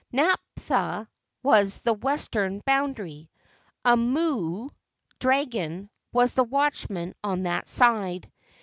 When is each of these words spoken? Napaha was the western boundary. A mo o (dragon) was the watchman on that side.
Napaha 0.11 1.07
was 1.43 1.81
the 1.81 1.93
western 1.93 2.57
boundary. 2.65 3.29
A 3.85 3.95
mo 3.95 4.69
o 4.69 4.69
(dragon) 5.19 5.91
was 6.11 6.33
the 6.33 6.43
watchman 6.43 7.13
on 7.23 7.43
that 7.43 7.67
side. 7.67 8.31